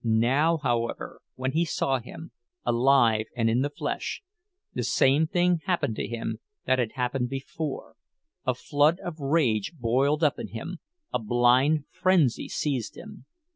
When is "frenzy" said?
11.91-12.49